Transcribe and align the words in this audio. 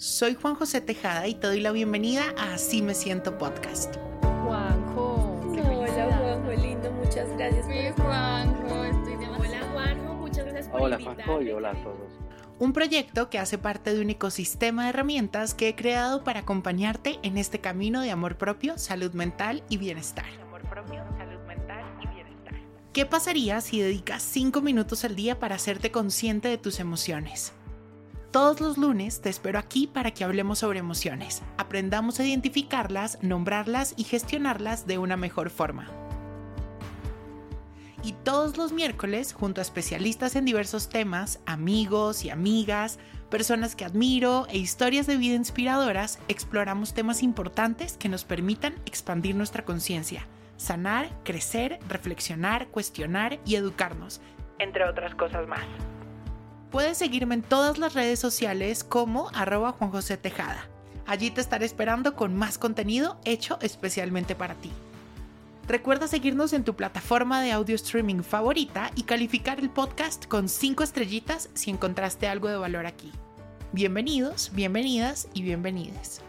Soy 0.00 0.34
Juan 0.34 0.54
José 0.54 0.80
Tejada 0.80 1.28
y 1.28 1.34
te 1.34 1.46
doy 1.46 1.60
la 1.60 1.72
bienvenida 1.72 2.24
a 2.38 2.54
Así 2.54 2.80
me 2.80 2.94
siento 2.94 3.36
podcast. 3.36 3.96
Juanjo. 4.22 5.42
Hola 5.44 6.16
Juanjo, 6.16 6.52
lindo, 6.52 6.90
muchas 6.92 7.28
gracias. 7.36 7.66
Sí, 7.66 8.02
Juanjo, 8.02 8.84
estoy 8.84 9.16
demasiado. 9.16 9.66
Hola 9.66 9.72
Juanjo, 9.74 10.14
muchas 10.14 10.46
gracias 10.46 10.68
por 10.68 10.80
Hola. 10.80 10.98
Juanjo 11.04 11.42
y 11.42 11.50
hola 11.50 11.72
a 11.72 11.82
todos. 11.82 12.12
Un 12.58 12.72
proyecto 12.72 13.28
que 13.28 13.38
hace 13.38 13.58
parte 13.58 13.92
de 13.92 14.00
un 14.00 14.08
ecosistema 14.08 14.84
de 14.84 14.88
herramientas 14.88 15.52
que 15.52 15.68
he 15.68 15.74
creado 15.74 16.24
para 16.24 16.40
acompañarte 16.40 17.18
en 17.22 17.36
este 17.36 17.60
camino 17.60 18.00
de 18.00 18.10
amor 18.10 18.38
propio, 18.38 18.78
salud 18.78 19.12
mental 19.12 19.62
y 19.68 19.76
bienestar. 19.76 20.24
Amor 20.40 20.62
propio, 20.62 21.04
salud 21.18 21.46
mental 21.46 21.84
y 22.02 22.06
bienestar. 22.06 22.54
¿Qué 22.94 23.04
pasaría 23.04 23.60
si 23.60 23.82
dedicas 23.82 24.22
5 24.22 24.62
minutos 24.62 25.04
al 25.04 25.14
día 25.14 25.38
para 25.38 25.56
hacerte 25.56 25.90
consciente 25.90 26.48
de 26.48 26.56
tus 26.56 26.80
emociones? 26.80 27.52
Todos 28.30 28.60
los 28.60 28.78
lunes 28.78 29.20
te 29.22 29.28
espero 29.28 29.58
aquí 29.58 29.88
para 29.88 30.12
que 30.12 30.22
hablemos 30.22 30.60
sobre 30.60 30.78
emociones, 30.78 31.42
aprendamos 31.56 32.20
a 32.20 32.24
identificarlas, 32.24 33.18
nombrarlas 33.22 33.92
y 33.96 34.04
gestionarlas 34.04 34.86
de 34.86 34.98
una 34.98 35.16
mejor 35.16 35.50
forma. 35.50 35.88
Y 38.04 38.12
todos 38.12 38.56
los 38.56 38.70
miércoles, 38.70 39.32
junto 39.32 39.60
a 39.60 39.62
especialistas 39.62 40.36
en 40.36 40.44
diversos 40.44 40.88
temas, 40.88 41.40
amigos 41.44 42.24
y 42.24 42.30
amigas, 42.30 43.00
personas 43.30 43.74
que 43.74 43.84
admiro 43.84 44.46
e 44.48 44.58
historias 44.58 45.08
de 45.08 45.16
vida 45.16 45.34
inspiradoras, 45.34 46.20
exploramos 46.28 46.94
temas 46.94 47.24
importantes 47.24 47.96
que 47.96 48.08
nos 48.08 48.24
permitan 48.24 48.76
expandir 48.86 49.34
nuestra 49.34 49.64
conciencia, 49.64 50.24
sanar, 50.56 51.10
crecer, 51.24 51.80
reflexionar, 51.88 52.68
cuestionar 52.68 53.40
y 53.44 53.56
educarnos, 53.56 54.20
entre 54.60 54.84
otras 54.84 55.16
cosas 55.16 55.48
más. 55.48 55.64
Puedes 56.70 56.98
seguirme 56.98 57.34
en 57.34 57.42
todas 57.42 57.78
las 57.78 57.94
redes 57.94 58.20
sociales 58.20 58.84
como 58.84 59.28
arroba 59.34 59.72
Juan 59.72 59.90
José 59.90 60.16
Tejada. 60.16 60.68
Allí 61.04 61.32
te 61.32 61.40
estaré 61.40 61.66
esperando 61.66 62.14
con 62.14 62.36
más 62.36 62.58
contenido 62.58 63.18
hecho 63.24 63.58
especialmente 63.60 64.36
para 64.36 64.54
ti. 64.54 64.70
Recuerda 65.66 66.06
seguirnos 66.06 66.52
en 66.52 66.62
tu 66.62 66.74
plataforma 66.74 67.42
de 67.42 67.50
audio 67.50 67.74
streaming 67.74 68.22
favorita 68.22 68.92
y 68.94 69.02
calificar 69.02 69.58
el 69.58 69.70
podcast 69.70 70.26
con 70.26 70.48
5 70.48 70.84
estrellitas 70.84 71.48
si 71.54 71.70
encontraste 71.70 72.28
algo 72.28 72.48
de 72.48 72.56
valor 72.56 72.86
aquí. 72.86 73.10
Bienvenidos, 73.72 74.52
bienvenidas 74.54 75.26
y 75.34 75.42
bienvenides. 75.42 76.22